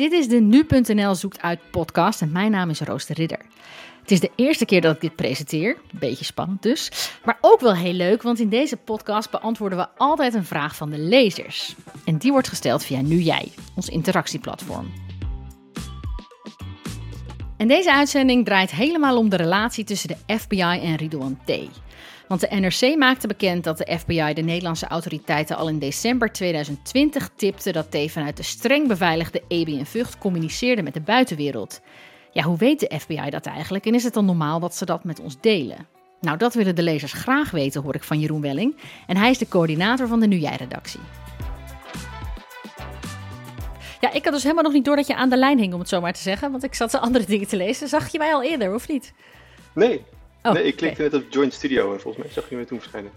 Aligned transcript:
Dit 0.00 0.12
is 0.12 0.28
de 0.28 0.40
Nu.nl 0.40 1.14
Zoekt 1.14 1.40
Uit 1.40 1.60
podcast 1.70 2.22
en 2.22 2.32
mijn 2.32 2.50
naam 2.50 2.70
is 2.70 2.80
Rooster 2.80 3.16
Ridder. 3.16 3.38
Het 4.00 4.10
is 4.10 4.20
de 4.20 4.30
eerste 4.36 4.64
keer 4.64 4.80
dat 4.80 4.94
ik 4.94 5.00
dit 5.00 5.16
presenteer, 5.16 5.76
beetje 5.92 6.24
spannend 6.24 6.62
dus, 6.62 7.10
maar 7.24 7.38
ook 7.40 7.60
wel 7.60 7.74
heel 7.74 7.92
leuk, 7.92 8.22
want 8.22 8.40
in 8.40 8.48
deze 8.48 8.76
podcast 8.76 9.30
beantwoorden 9.30 9.78
we 9.78 9.88
altijd 9.96 10.34
een 10.34 10.44
vraag 10.44 10.76
van 10.76 10.90
de 10.90 10.98
lezers. 10.98 11.74
En 12.04 12.18
die 12.18 12.32
wordt 12.32 12.48
gesteld 12.48 12.84
via 12.84 13.00
Nu 13.00 13.16
Jij, 13.16 13.52
ons 13.74 13.88
interactieplatform. 13.88 15.09
En 17.60 17.68
deze 17.68 17.92
uitzending 17.92 18.44
draait 18.44 18.70
helemaal 18.70 19.16
om 19.16 19.28
de 19.28 19.36
relatie 19.36 19.84
tussen 19.84 20.08
de 20.08 20.38
FBI 20.38 20.60
en 20.60 20.96
Ridouan 20.96 21.38
T. 21.44 21.52
Want 22.28 22.40
de 22.40 22.56
NRC 22.56 22.96
maakte 22.96 23.26
bekend 23.26 23.64
dat 23.64 23.78
de 23.78 23.98
FBI 23.98 24.32
de 24.34 24.42
Nederlandse 24.42 24.86
autoriteiten 24.86 25.56
al 25.56 25.68
in 25.68 25.78
december 25.78 26.32
2020 26.32 27.30
tipte 27.36 27.72
dat 27.72 27.90
T 27.90 28.10
vanuit 28.10 28.36
de 28.36 28.42
streng 28.42 28.88
beveiligde 28.88 29.42
EBI 29.48 29.78
en 29.78 29.86
Vught 29.86 30.18
communiceerde 30.18 30.82
met 30.82 30.94
de 30.94 31.00
buitenwereld. 31.00 31.80
Ja, 32.32 32.42
hoe 32.42 32.56
weet 32.56 32.80
de 32.80 32.98
FBI 32.98 33.30
dat 33.30 33.46
eigenlijk 33.46 33.86
en 33.86 33.94
is 33.94 34.04
het 34.04 34.14
dan 34.14 34.24
normaal 34.24 34.60
dat 34.60 34.74
ze 34.74 34.84
dat 34.84 35.04
met 35.04 35.20
ons 35.20 35.40
delen? 35.40 35.86
Nou, 36.20 36.38
dat 36.38 36.54
willen 36.54 36.74
de 36.74 36.82
lezers 36.82 37.12
graag 37.12 37.50
weten, 37.50 37.82
hoor 37.82 37.94
ik 37.94 38.04
van 38.04 38.20
Jeroen 38.20 38.40
Welling. 38.40 38.76
En 39.06 39.16
hij 39.16 39.30
is 39.30 39.38
de 39.38 39.48
coördinator 39.48 40.08
van 40.08 40.20
de 40.20 40.26
Nu 40.26 40.36
Jij-redactie. 40.36 41.00
Ja, 44.10 44.16
ik 44.16 44.24
had 44.24 44.32
dus 44.32 44.42
helemaal 44.42 44.64
nog 44.64 44.72
niet 44.72 44.84
door 44.84 44.96
dat 44.96 45.06
je 45.06 45.14
aan 45.14 45.30
de 45.30 45.36
lijn 45.36 45.58
hing, 45.58 45.72
om 45.72 45.80
het 45.80 45.88
zo 45.88 46.00
maar 46.00 46.12
te 46.12 46.20
zeggen. 46.20 46.50
Want 46.50 46.64
ik 46.64 46.74
zat 46.74 46.94
andere 46.94 47.24
dingen 47.24 47.48
te 47.48 47.56
lezen. 47.56 47.88
Zag 47.88 48.12
je 48.12 48.18
mij 48.18 48.34
al 48.34 48.42
eerder, 48.42 48.74
of 48.74 48.88
niet? 48.88 49.12
Nee, 49.72 50.04
Oh, 50.42 50.52
nee, 50.52 50.64
ik 50.64 50.76
klikte 50.76 51.02
net 51.02 51.14
op 51.14 51.24
Joint 51.30 51.52
Studio 51.52 51.92
en 51.92 52.00
volgens 52.00 52.24
mij 52.24 52.32
zag 52.32 52.50
je 52.50 52.56
me 52.56 52.64
toen 52.64 52.78
verschijnen. 52.78 53.10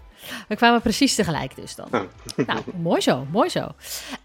We 0.48 0.56
kwamen 0.56 0.80
precies 0.80 1.14
tegelijk 1.14 1.56
dus 1.56 1.74
dan. 1.74 1.88
Oh. 1.92 2.00
nou, 2.46 2.60
mooi 2.82 3.00
zo, 3.00 3.26
mooi 3.30 3.48
zo. 3.48 3.68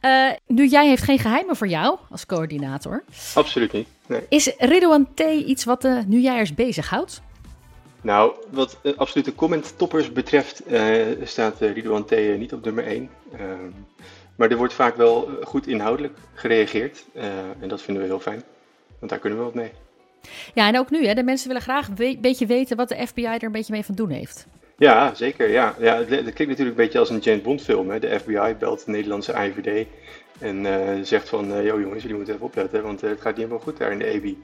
Uh, 0.02 0.30
nu, 0.48 0.68
jij 0.68 0.88
heeft 0.88 1.04
geen 1.04 1.20
geheimen 1.20 1.56
voor 1.56 1.68
jou 1.68 1.98
als 2.10 2.26
coördinator. 2.26 3.04
Absoluut 3.34 3.72
niet, 3.72 3.88
nee. 4.08 4.22
Is 4.30 4.54
Ridouan 4.58 5.14
T 5.14 5.20
iets 5.46 5.64
wat 5.64 5.82
de 5.82 6.04
Nu 6.08 6.20
Jijers 6.20 6.54
bezighoudt? 6.54 7.22
Nou, 8.02 8.34
wat 8.52 8.80
uh, 8.84 8.98
absolute 8.98 9.36
comment-toppers 9.36 10.12
betreft 10.12 10.62
uh, 10.72 11.06
staat 11.24 11.62
uh, 11.62 11.74
Ridouan 11.74 12.06
T 12.06 12.12
niet 12.38 12.54
op 12.54 12.66
nummer 12.66 12.86
1. 12.86 13.10
Maar 14.40 14.52
er 14.52 14.58
wordt 14.58 14.74
vaak 14.74 14.96
wel 14.96 15.30
goed 15.44 15.68
inhoudelijk 15.68 16.18
gereageerd. 16.34 17.06
en 17.60 17.68
dat 17.68 17.82
vinden 17.82 18.04
we 18.04 18.10
heel 18.10 18.20
fijn, 18.20 18.44
want 19.00 19.12
daar 19.12 19.20
kunnen 19.20 19.40
we 19.40 19.46
wat 19.46 19.54
mee. 19.54 19.72
Ja, 20.54 20.68
en 20.68 20.80
ook 20.80 20.90
nu, 20.90 21.08
hè, 21.08 21.14
de 21.14 21.24
mensen 21.24 21.48
willen 21.48 21.62
graag 21.62 21.88
een 21.88 22.18
beetje 22.22 22.46
weten 22.46 22.78
wat 22.78 22.90
de 22.90 23.08
FBI 23.08 23.26
er 23.26 23.44
een 23.44 23.52
beetje 23.52 23.74
mee 23.74 23.86
van 23.86 23.96
doen 23.96 24.10
heeft. 24.10 24.48
Ja, 24.78 25.14
zeker. 25.14 25.50
Ja. 25.50 25.76
Ja, 25.80 25.98
het, 25.98 26.08
klinkt 26.08 26.38
natuurlijk 26.38 26.58
een 26.58 26.84
beetje 26.84 27.00
als 27.00 27.10
een 27.10 27.20
James 27.20 27.42
Bond 27.42 27.62
film. 27.62 27.90
Hè. 27.90 28.00
De 28.00 28.20
FBI 28.20 28.56
belt 28.60 28.86
de 28.86 28.92
Nederlandse 28.92 29.34
IVD 29.34 29.88
en 30.40 30.66
uh, 30.66 30.90
zegt 31.04 31.30
van, 31.30 31.52
uh, 31.52 31.66
yo 31.66 31.80
jongens, 31.80 32.02
jullie 32.02 32.18
moeten 32.18 32.34
even 32.34 32.46
opletten, 32.46 32.84
want 32.84 33.02
het 33.02 33.22
gaat 33.22 33.36
niet 33.36 33.46
helemaal 33.46 33.60
goed 33.60 33.78
daar 33.78 33.92
in 33.92 34.00
de 34.00 34.06
EB. 34.06 34.26
Um, 34.26 34.36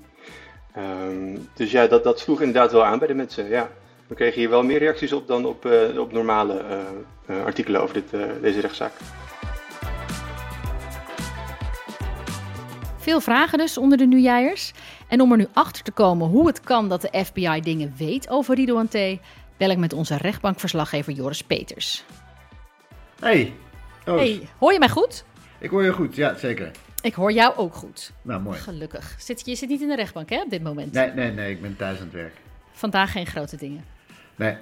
ehm, 0.74 1.38
dus 1.54 1.72
ja, 1.72 1.88
dat, 1.88 2.04
dat 2.04 2.20
sloeg 2.20 2.40
inderdaad 2.40 2.72
wel 2.72 2.86
aan 2.86 3.00
bij 3.00 3.08
de 3.08 3.14
mensen. 3.14 3.50
Ja. 3.50 3.70
We 4.08 4.16
kregen 4.16 4.40
hier 4.40 4.50
wel 4.50 4.64
meer 4.64 4.80
reacties 4.80 5.14
op 5.14 5.28
dan 5.28 5.46
op, 5.46 5.70
op 5.98 6.12
normale 6.12 6.62
artikelen 7.28 7.82
over 7.82 7.94
dit, 7.94 8.22
deze 8.42 8.59
rechtszaak. 8.59 8.92
Veel 13.06 13.22
vragen 13.22 13.58
dus 13.58 13.78
onder 13.78 13.98
de 13.98 14.06
Nujijers. 14.06 14.72
En 15.08 15.22
om 15.22 15.31
er 15.31 15.38
nu 15.38 15.48
achter 15.53 15.84
te 15.84 15.92
komen 15.92 16.28
hoe 16.28 16.48
het 16.48 16.61
kan 16.61 16.89
dat 16.89 17.02
de 17.02 17.23
FBI 17.25 17.59
dingen 17.62 17.94
weet 17.97 18.30
over 18.30 18.56
Ridouan 18.56 18.88
T, 18.88 18.97
bel 19.58 19.70
ik 19.70 19.78
met 19.78 19.94
onze 19.94 20.17
rechtbankverslaggever 20.17 21.14
Joris 21.14 21.42
Peters. 21.42 22.03
Hey. 23.20 23.53
Hey, 24.06 24.47
hoor 24.58 24.73
je 24.73 24.80
mij 24.80 24.89
goed? 24.89 25.23
Ik 25.59 25.70
hoor 25.70 25.84
je 25.84 25.94
goed, 25.94 26.16
ja, 26.16 26.38
zeker. 26.38 26.72
Ik 27.02 27.14
hoor 27.14 27.31
jou 27.31 27.56
ook 27.56 27.73
goed. 27.73 28.12
Nou, 28.22 28.42
mooi. 28.42 28.59
Gelukkig. 28.59 29.16
Zit, 29.19 29.45
je 29.45 29.56
zit 29.56 29.69
niet 29.69 29.81
in 29.81 29.88
de 29.88 29.95
rechtbank, 29.95 30.30
hè, 30.30 30.42
op 30.42 30.50
dit 30.50 30.64
moment? 30.64 30.92
Nee, 30.92 31.12
nee, 31.12 31.31
nee, 31.31 31.52
ik 31.52 31.62
ben 31.62 31.75
thuis 31.75 31.97
aan 31.97 32.03
het 32.03 32.13
werk. 32.13 32.34
Vandaag 32.72 33.12
geen 33.12 33.25
grote 33.25 33.57
dingen. 33.57 33.85
Nee. 34.35 34.56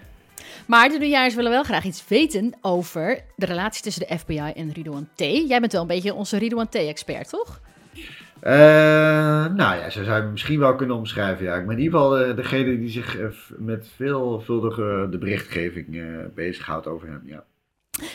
Maar 0.65 0.89
de 0.89 0.97
nieuwjaars 0.97 1.35
willen 1.35 1.51
wel 1.51 1.63
graag 1.63 1.83
iets 1.83 2.03
weten 2.07 2.53
over 2.61 3.23
de 3.35 3.45
relatie 3.45 3.83
tussen 3.83 4.07
de 4.07 4.17
FBI 4.17 4.51
en 4.55 4.71
Ridouan 4.71 5.09
T. 5.15 5.19
Jij 5.21 5.59
bent 5.59 5.71
wel 5.71 5.81
een 5.81 5.87
beetje 5.87 6.13
onze 6.13 6.37
Ridouan 6.37 6.69
T-expert, 6.69 7.29
toch? 7.29 7.61
Uh, 8.45 8.49
nou 9.55 9.75
ja, 9.75 9.89
zo 9.89 10.03
zou 10.03 10.23
je 10.23 10.29
misschien 10.29 10.59
wel 10.59 10.75
kunnen 10.75 10.95
omschrijven. 10.95 11.45
Ja. 11.45 11.55
Ik 11.55 11.65
ben 11.67 11.77
in 11.77 11.83
ieder 11.83 11.99
geval 11.99 12.27
uh, 12.27 12.35
degene 12.35 12.79
die 12.79 12.89
zich 12.89 13.19
uh, 13.19 13.27
met 13.57 13.87
veelvuldige 13.95 15.07
de 15.11 15.17
berichtgeving 15.17 16.01
bezighoudt 16.35 16.87
over 16.87 17.07
hem. 17.07 17.21
Ja. 17.25 17.43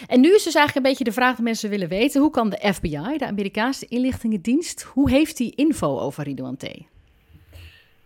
En 0.07 0.21
nu 0.21 0.35
is 0.35 0.43
dus 0.43 0.55
eigenlijk 0.55 0.77
een 0.77 0.93
beetje 0.93 1.05
de 1.05 1.13
vraag 1.13 1.35
die 1.35 1.45
mensen 1.45 1.71
willen 1.71 1.89
weten. 1.89 2.21
Hoe 2.21 2.31
kan 2.31 2.51
de 2.51 2.73
FBI, 2.75 3.17
de 3.17 3.27
Amerikaanse 3.27 3.87
inlichtingendienst, 3.87 4.83
hoe 4.83 5.11
heeft 5.11 5.37
die 5.37 5.55
info 5.55 5.99
over 5.99 6.25
Ridouan 6.25 6.57
T? 6.57 6.67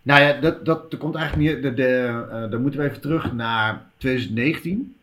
Nou 0.01 0.21
ja, 0.21 0.33
dat, 0.33 0.65
dat, 0.65 0.91
dat 0.91 0.99
komt 0.99 1.15
eigenlijk 1.15 1.53
niet. 1.53 1.63
De, 1.63 1.73
de, 1.73 2.47
dan 2.49 2.61
moeten 2.61 2.79
we 2.79 2.85
even 2.85 3.01
terug 3.01 3.33
naar 3.33 3.85
2019. 3.97 4.95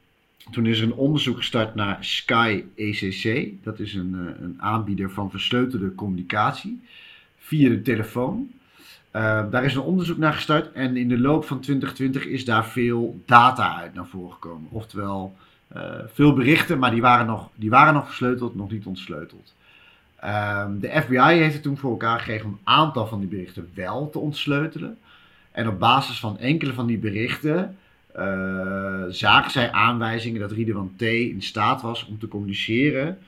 Toen 0.51 0.67
is 0.67 0.79
er 0.79 0.85
een 0.85 0.95
onderzoek 0.95 1.37
gestart 1.37 1.75
naar 1.75 2.05
Sky 2.05 2.65
ECC. 2.77 3.53
Dat 3.65 3.79
is 3.79 3.95
een, 3.95 4.13
een 4.43 4.57
aanbieder 4.59 5.11
van 5.11 5.31
versleutelde 5.31 5.95
communicatie 5.95 6.81
via 7.41 7.69
de 7.69 7.83
telefoon. 7.83 8.51
Uh, 9.17 9.51
daar 9.51 9.65
is 9.65 9.75
een 9.75 9.81
onderzoek 9.81 10.19
naar 10.19 10.33
gestart 10.33 10.73
en 10.73 10.97
in 10.97 11.09
de 11.09 11.19
loop 11.19 11.45
van 11.45 11.61
2020 11.61 12.27
is 12.27 12.45
daar 12.45 12.67
veel 12.67 13.21
data 13.27 13.77
uit 13.77 13.95
naar 13.95 14.07
voren 14.07 14.33
gekomen. 14.33 14.69
Oftewel 14.71 15.37
uh, 15.77 15.83
veel 16.13 16.35
berichten, 16.35 16.79
maar 16.79 16.91
die 16.91 17.01
waren 17.01 17.27
nog, 17.27 17.49
die 17.55 17.71
waren 17.71 17.95
nog 17.95 18.07
versleuteld, 18.07 18.55
nog 18.55 18.71
niet 18.71 18.87
ontsleuteld. 18.87 19.55
Uh, 20.25 20.67
de 20.81 21.01
FBI 21.01 21.19
heeft 21.19 21.55
het 21.55 21.63
toen 21.63 21.77
voor 21.77 21.91
elkaar 21.91 22.19
gekregen 22.19 22.47
om 22.47 22.53
een 22.53 22.75
aantal 22.75 23.07
van 23.07 23.21
die 23.21 23.29
berichten 23.29 23.71
wel 23.75 24.11
te 24.11 24.19
ontsleutelen. 24.19 24.99
En 25.53 25.69
op 25.69 25.79
basis 25.79 26.21
van 26.21 26.39
enkele 26.39 26.73
van 26.73 26.87
die 26.87 26.99
berichten 26.99 27.77
uh, 28.17 29.05
zagen 29.09 29.51
zij 29.51 29.73
aanwijzingen 29.73 30.41
dat 30.41 30.53
Riedewan 30.53 30.93
T 30.97 31.03
in 31.03 31.43
staat 31.43 31.83
was 31.83 32.07
om 32.07 32.19
te 32.19 32.29
communiceren 32.29 33.19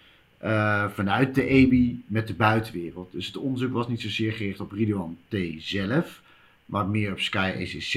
uh, 0.45 0.89
vanuit 0.89 1.35
de 1.35 1.47
EBI 1.47 2.05
met 2.07 2.27
de 2.27 2.35
buitenwereld. 2.35 3.13
Dus 3.13 3.27
het 3.27 3.37
onderzoek 3.37 3.73
was 3.73 3.89
niet 3.89 4.01
zozeer 4.01 4.33
gericht 4.33 4.61
op 4.61 4.73
Ridwan 4.73 5.17
T 5.29 5.37
zelf, 5.59 6.21
maar 6.67 6.87
meer 6.87 7.13
op 7.13 7.21
Sky 7.21 7.53
ECC. 7.57 7.95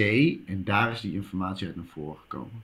En 0.47 0.63
daar 0.63 0.91
is 0.91 1.01
die 1.01 1.13
informatie 1.13 1.67
uit 1.67 1.75
naar 1.75 1.85
voren 1.93 2.17
gekomen. 2.21 2.63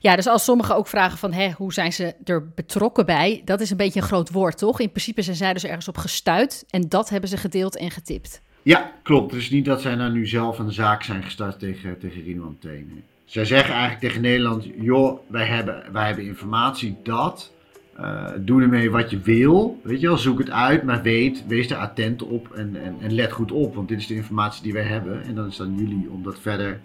Ja, 0.00 0.16
dus 0.16 0.26
als 0.26 0.44
sommigen 0.44 0.76
ook 0.76 0.86
vragen 0.86 1.18
van 1.18 1.32
hè, 1.32 1.50
hoe 1.50 1.72
zijn 1.72 1.92
ze 1.92 2.14
er 2.24 2.48
betrokken 2.48 3.06
bij, 3.06 3.42
dat 3.44 3.60
is 3.60 3.70
een 3.70 3.76
beetje 3.76 4.00
een 4.00 4.06
groot 4.06 4.30
woord, 4.30 4.58
toch? 4.58 4.80
In 4.80 4.90
principe 4.90 5.22
zijn 5.22 5.36
zij 5.36 5.52
dus 5.52 5.64
ergens 5.64 5.88
op 5.88 5.96
gestuurd 5.96 6.64
en 6.70 6.88
dat 6.88 7.08
hebben 7.08 7.28
ze 7.28 7.36
gedeeld 7.36 7.76
en 7.76 7.90
getipt. 7.90 8.40
Ja, 8.62 8.92
klopt. 9.02 9.32
Dus 9.32 9.50
niet 9.50 9.64
dat 9.64 9.80
zij 9.80 9.94
nou 9.94 10.12
nu 10.12 10.26
zelf 10.26 10.58
een 10.58 10.72
zaak 10.72 11.02
zijn 11.02 11.22
gestart 11.22 11.58
tegen, 11.58 11.98
tegen 11.98 12.22
Ridwan 12.22 12.56
T. 12.60 12.64
Nee. 12.64 13.02
Zij 13.24 13.44
zeggen 13.44 13.72
eigenlijk 13.72 14.00
tegen 14.00 14.20
Nederland, 14.20 14.66
joh, 14.76 15.18
wij 15.26 15.46
hebben, 15.46 15.92
wij 15.92 16.06
hebben 16.06 16.24
informatie 16.24 16.96
dat 17.02 17.52
uh, 18.00 18.30
doe 18.38 18.62
ermee 18.62 18.90
wat 18.90 19.10
je 19.10 19.20
wil. 19.20 19.80
Weet 19.82 20.00
je 20.00 20.06
wel, 20.06 20.18
zoek 20.18 20.38
het 20.38 20.50
uit, 20.50 20.82
maar 20.82 21.02
weet, 21.02 21.44
wees 21.46 21.70
er 21.70 21.76
attent 21.76 22.22
op 22.22 22.52
en, 22.52 22.76
en, 22.82 22.96
en 23.00 23.14
let 23.14 23.32
goed 23.32 23.52
op. 23.52 23.74
Want 23.74 23.88
dit 23.88 23.98
is 23.98 24.06
de 24.06 24.14
informatie 24.14 24.62
die 24.62 24.72
wij 24.72 24.82
hebben. 24.82 25.22
En 25.24 25.34
dan 25.34 25.46
is 25.46 25.58
het 25.58 25.66
aan 25.66 25.76
jullie 25.76 26.08
om 26.10 26.22
dat 26.22 26.38
verder 26.40 26.80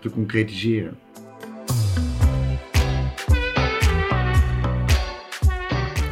te 0.00 0.10
concretiseren. 0.10 0.98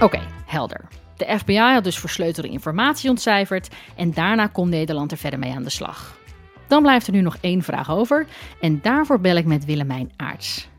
Oké, 0.00 0.20
helder. 0.46 0.88
De 1.16 1.38
FBI 1.38 1.56
had 1.56 1.84
dus 1.84 1.98
versleutelde 1.98 2.48
informatie 2.48 3.10
ontcijferd 3.10 3.68
en 3.96 4.12
daarna 4.12 4.46
kon 4.46 4.68
Nederland 4.68 5.12
er 5.12 5.18
verder 5.18 5.38
mee 5.38 5.52
aan 5.52 5.62
de 5.62 5.70
slag. 5.70 6.20
Dan 6.66 6.82
blijft 6.82 7.06
er 7.06 7.12
nu 7.12 7.20
nog 7.20 7.36
één 7.40 7.62
vraag 7.62 7.90
over 7.90 8.26
en 8.60 8.78
daarvoor 8.82 9.20
bel 9.20 9.36
ik 9.36 9.44
met 9.44 9.64
Willemijn 9.64 10.12
Aarts 10.16 10.70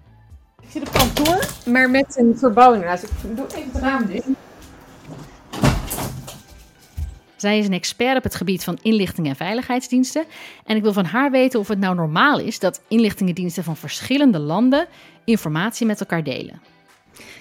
zit 0.74 0.88
op 0.88 0.94
kantoor, 0.94 1.46
maar 1.66 1.90
met 1.90 2.18
een 2.18 2.38
verbouwing 2.38 2.84
ernaast. 2.84 3.04
Ik 3.04 3.10
doe 3.36 3.46
even 3.56 3.72
het 3.72 3.82
raam 3.82 4.06
dicht. 4.06 4.28
Zij 7.36 7.58
is 7.58 7.66
een 7.66 7.74
expert 7.74 8.18
op 8.18 8.24
het 8.24 8.36
gebied 8.36 8.64
van 8.64 8.80
inlichting 8.82 9.28
en 9.28 9.36
veiligheidsdiensten. 9.36 10.24
En 10.66 10.76
ik 10.76 10.82
wil 10.82 10.94
van 10.94 11.06
haar 11.06 11.32
weten 11.32 11.60
of 11.60 11.68
het 11.68 11.80
nou 11.80 11.96
normaal 11.96 12.40
is 12.40 12.60
dat 12.60 12.82
inlichtingendiensten 12.88 13.64
van 13.64 13.78
verschillende 13.78 14.40
landen 14.40 14.88
informatie 15.24 15.86
met 15.86 16.00
elkaar 16.00 16.24
delen. 16.24 16.62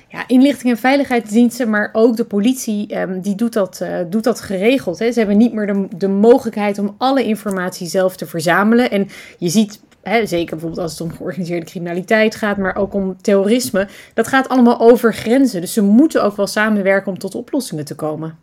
Ja, 0.08 0.25
inlichting 0.26 0.73
en 0.73 0.79
veiligheidsdiensten, 0.79 1.70
maar 1.70 1.90
ook 1.93 2.17
de 2.17 2.25
politie, 2.25 2.99
um, 2.99 3.20
die 3.20 3.34
doet 3.34 3.52
dat, 3.52 3.81
uh, 3.82 3.99
doet 4.11 4.25
dat 4.25 4.40
geregeld. 4.40 4.99
Hè. 4.99 5.12
Ze 5.12 5.19
hebben 5.19 5.37
niet 5.37 5.52
meer 5.52 5.67
de, 5.67 5.87
de 5.96 6.08
mogelijkheid 6.08 6.79
om 6.79 6.94
alle 6.99 7.25
informatie 7.25 7.87
zelf 7.87 8.17
te 8.17 8.26
verzamelen. 8.26 8.90
En 8.90 9.08
je 9.38 9.49
ziet 9.49 9.81
Zeker 10.02 10.56
bijvoorbeeld 10.56 10.78
als 10.82 10.90
het 10.90 11.00
om 11.00 11.12
georganiseerde 11.12 11.66
criminaliteit 11.66 12.34
gaat, 12.34 12.56
maar 12.56 12.76
ook 12.76 12.94
om 12.94 13.16
terrorisme. 13.20 13.88
Dat 14.14 14.28
gaat 14.28 14.49
allemaal 14.49 14.81
over 14.81 15.14
grenzen. 15.14 15.60
Dus 15.60 15.72
ze 15.72 15.82
moeten 15.82 16.25
ook 16.25 16.37
wel 16.37 16.46
samenwerken 16.46 17.12
om 17.12 17.19
tot 17.19 17.34
oplossingen 17.34 17.84
te 17.84 17.94
komen. 17.94 18.38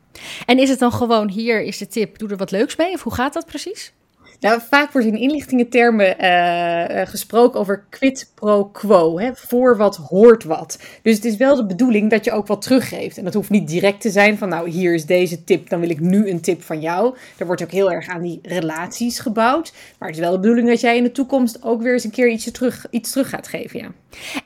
En 0.46 0.60
is 0.60 0.70
het 0.70 0.80
dan 0.80 0.92
gewoon 0.92 1.30
hier 1.30 1.62
is 1.62 1.78
de 1.78 1.88
tip, 1.88 2.18
doe 2.18 2.30
er 2.30 2.38
wat 2.38 2.52
leuks 2.52 2.76
mee? 2.76 2.94
Of 2.94 3.04
hoe 3.04 3.14
gaat 3.14 3.34
dat 3.34 3.46
precies? 3.46 3.94
Nou, 4.40 4.62
vaak 4.70 4.92
wordt 4.92 5.08
in 5.08 5.18
inlichtingentermen 5.18 6.16
uh, 6.24 7.08
gesproken 7.08 7.60
over 7.60 7.86
quid 7.90 8.32
pro 8.36 8.66
quo. 8.66 9.20
Hè? 9.20 9.32
Voor 9.36 9.78
wat 9.78 9.96
hoort 9.96 10.44
wat. 10.44 10.80
Dus 11.02 11.16
het 11.16 11.26
is 11.26 11.38
wel 11.38 11.56
de 11.56 11.66
bedoeling 11.66 12.10
dat 12.10 12.26
je 12.26 12.32
ook 12.32 12.48
wat 12.48 12.62
teruggeeft. 12.62 13.18
En 13.18 13.24
dat 13.24 13.34
hoeft 13.34 13.50
niet 13.50 13.68
direct 13.68 14.02
te 14.02 14.10
zijn 14.10 14.38
van, 14.38 14.50
nou, 14.50 14.70
hier 14.70 14.94
is 14.94 15.06
deze 15.06 15.44
tip, 15.44 15.70
dan 15.70 15.80
wil 15.80 15.90
ik 15.90 16.00
nu 16.00 16.30
een 16.30 16.42
tip 16.42 16.62
van 16.62 16.82
jou. 16.82 17.16
Er 17.38 17.46
wordt 17.46 17.64
ook 17.64 17.72
heel 17.72 17.92
erg 17.92 18.08
aan 18.08 18.22
die 18.22 18.40
relaties 18.44 19.20
gebouwd. 19.20 19.74
Maar 20.00 20.08
het 20.08 20.18
is 20.18 20.24
wel 20.24 20.34
de 20.34 20.40
bedoeling 20.40 20.68
dat 20.68 20.82
jij 20.82 20.98
in 20.98 21.04
de 21.04 21.12
toekomst 21.12 21.64
ook 21.64 21.82
weer 21.82 21.94
eens 21.94 22.04
een 22.04 22.12
keer 22.12 22.30
iets 22.30 22.52
terug, 22.52 22.86
iets 22.90 23.12
terug 23.12 23.30
gaat 23.30 23.48
geven. 23.48 23.80
Ja. 23.80 23.92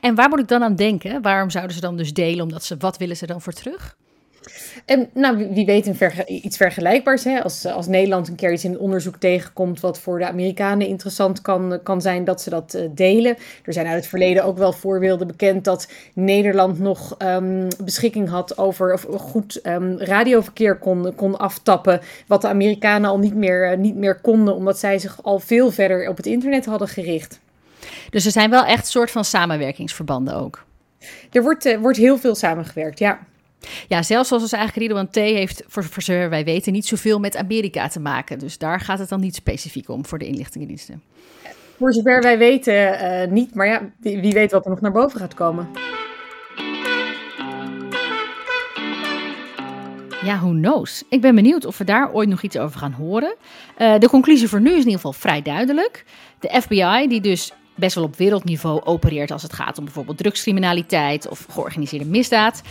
En 0.00 0.14
waar 0.14 0.28
moet 0.28 0.40
ik 0.40 0.48
dan 0.48 0.62
aan 0.62 0.76
denken? 0.76 1.22
Waarom 1.22 1.50
zouden 1.50 1.74
ze 1.74 1.80
dan 1.80 1.96
dus 1.96 2.12
delen? 2.12 2.42
Omdat 2.42 2.64
ze, 2.64 2.76
wat 2.78 2.96
willen 2.96 3.16
ze 3.16 3.26
dan 3.26 3.40
voor 3.40 3.52
terug? 3.52 3.96
En 4.84 5.08
nou, 5.14 5.48
wie 5.50 5.66
weet 5.66 5.86
iets 6.26 6.56
vergelijkbaars. 6.56 7.24
Hè? 7.24 7.42
Als, 7.42 7.66
als 7.66 7.86
Nederland 7.86 8.28
een 8.28 8.34
keer 8.34 8.52
iets 8.52 8.64
in 8.64 8.70
het 8.70 8.80
onderzoek 8.80 9.16
tegenkomt 9.16 9.80
wat 9.80 9.98
voor 9.98 10.18
de 10.18 10.26
Amerikanen 10.26 10.86
interessant 10.86 11.42
kan, 11.42 11.80
kan 11.82 12.00
zijn, 12.00 12.24
dat 12.24 12.40
ze 12.40 12.50
dat 12.50 12.74
uh, 12.74 12.88
delen. 12.90 13.36
Er 13.64 13.72
zijn 13.72 13.86
uit 13.86 13.96
het 13.96 14.06
verleden 14.06 14.44
ook 14.44 14.58
wel 14.58 14.72
voorbeelden 14.72 15.26
bekend 15.26 15.64
dat 15.64 15.88
Nederland 16.14 16.78
nog 16.78 17.14
um, 17.18 17.68
beschikking 17.84 18.28
had 18.28 18.58
over 18.58 18.92
of 18.92 19.06
goed 19.10 19.60
um, 19.66 19.98
radioverkeer 19.98 20.78
kon, 20.78 21.14
kon 21.14 21.36
aftappen. 21.36 22.00
Wat 22.26 22.40
de 22.40 22.48
Amerikanen 22.48 23.10
al 23.10 23.18
niet 23.18 23.34
meer, 23.34 23.72
uh, 23.72 23.78
niet 23.78 23.96
meer 23.96 24.20
konden, 24.20 24.54
omdat 24.54 24.78
zij 24.78 24.98
zich 24.98 25.22
al 25.22 25.38
veel 25.38 25.70
verder 25.70 26.08
op 26.08 26.16
het 26.16 26.26
internet 26.26 26.64
hadden 26.64 26.88
gericht. 26.88 27.40
Dus 28.10 28.24
er 28.24 28.32
zijn 28.32 28.50
wel 28.50 28.64
echt 28.64 28.86
soort 28.86 29.10
van 29.10 29.24
samenwerkingsverbanden 29.24 30.34
ook. 30.34 30.64
Er 31.32 31.42
wordt, 31.42 31.66
uh, 31.66 31.78
wordt 31.78 31.98
heel 31.98 32.18
veel 32.18 32.34
samengewerkt, 32.34 32.98
ja. 32.98 33.18
Ja, 33.88 34.02
zelfs 34.02 34.28
zoals 34.28 34.52
eigenlijk 34.52 34.86
Ridwan 34.86 35.08
T. 35.08 35.14
heeft, 35.14 35.62
voor, 35.66 35.84
voor 35.84 36.02
zover 36.02 36.30
wij 36.30 36.44
weten, 36.44 36.72
niet 36.72 36.86
zoveel 36.86 37.18
met 37.18 37.36
Amerika 37.36 37.88
te 37.88 38.00
maken. 38.00 38.38
Dus 38.38 38.58
daar 38.58 38.80
gaat 38.80 38.98
het 38.98 39.08
dan 39.08 39.20
niet 39.20 39.34
specifiek 39.34 39.88
om 39.88 40.06
voor 40.06 40.18
de 40.18 40.26
inlichtingendiensten. 40.26 41.02
Voor 41.78 41.92
zover 41.92 42.22
wij 42.22 42.38
weten 42.38 42.74
uh, 42.74 43.32
niet, 43.32 43.54
maar 43.54 43.66
ja, 43.66 43.80
wie, 44.00 44.20
wie 44.20 44.32
weet 44.32 44.52
wat 44.52 44.64
er 44.64 44.70
nog 44.70 44.80
naar 44.80 44.92
boven 44.92 45.20
gaat 45.20 45.34
komen. 45.34 45.68
Ja, 50.24 50.38
who 50.38 50.50
knows? 50.50 51.02
Ik 51.08 51.20
ben 51.20 51.34
benieuwd 51.34 51.64
of 51.64 51.78
we 51.78 51.84
daar 51.84 52.12
ooit 52.12 52.28
nog 52.28 52.42
iets 52.42 52.58
over 52.58 52.78
gaan 52.78 52.92
horen. 52.92 53.34
Uh, 53.78 53.98
de 53.98 54.08
conclusie 54.08 54.48
voor 54.48 54.60
nu 54.60 54.70
is 54.70 54.72
in 54.72 54.78
ieder 54.78 54.94
geval 54.94 55.12
vrij 55.12 55.42
duidelijk. 55.42 56.04
De 56.40 56.60
FBI, 56.60 57.08
die 57.08 57.20
dus 57.20 57.52
best 57.74 57.94
wel 57.94 58.04
op 58.04 58.16
wereldniveau 58.16 58.84
opereert 58.84 59.30
als 59.30 59.42
het 59.42 59.52
gaat 59.52 59.78
om 59.78 59.84
bijvoorbeeld 59.84 60.18
drugscriminaliteit 60.18 61.28
of 61.28 61.46
georganiseerde 61.50 62.04
misdaad, 62.04 62.62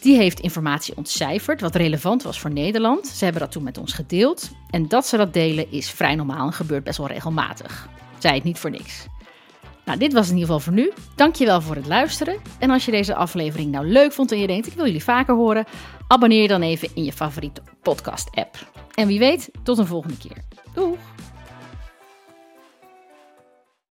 die 0.00 0.16
heeft 0.16 0.40
informatie 0.40 0.96
ontcijferd 0.96 1.60
wat 1.60 1.74
relevant 1.74 2.22
was 2.22 2.40
voor 2.40 2.50
Nederland. 2.50 3.06
Ze 3.06 3.24
hebben 3.24 3.42
dat 3.42 3.52
toen 3.52 3.62
met 3.62 3.78
ons 3.78 3.92
gedeeld. 3.92 4.50
En 4.70 4.88
dat 4.88 5.06
ze 5.06 5.16
dat 5.16 5.32
delen 5.32 5.72
is 5.72 5.90
vrij 5.90 6.14
normaal 6.14 6.46
en 6.46 6.52
gebeurt 6.52 6.84
best 6.84 6.98
wel 6.98 7.06
regelmatig. 7.06 7.88
Zij 8.18 8.34
het 8.34 8.44
niet 8.44 8.58
voor 8.58 8.70
niks. 8.70 9.06
Nou, 9.84 9.98
dit 9.98 10.12
was 10.12 10.28
in 10.28 10.34
ieder 10.34 10.46
geval 10.46 10.60
voor 10.60 10.72
nu. 10.72 10.92
Dankjewel 11.14 11.60
voor 11.60 11.74
het 11.76 11.86
luisteren. 11.86 12.36
En 12.58 12.70
als 12.70 12.84
je 12.84 12.90
deze 12.90 13.14
aflevering 13.14 13.70
nou 13.70 13.86
leuk 13.86 14.12
vond 14.12 14.32
en 14.32 14.38
je 14.38 14.46
denkt 14.46 14.66
ik 14.66 14.72
wil 14.72 14.84
jullie 14.84 15.04
vaker 15.04 15.34
horen, 15.34 15.64
abonneer 16.08 16.42
je 16.42 16.48
dan 16.48 16.62
even 16.62 16.88
in 16.94 17.04
je 17.04 17.12
favoriete 17.12 17.62
podcast 17.82 18.36
app. 18.36 18.70
En 18.94 19.06
wie 19.06 19.18
weet, 19.18 19.50
tot 19.62 19.78
een 19.78 19.86
volgende 19.86 20.16
keer. 20.16 20.36
Doeg! 20.74 20.96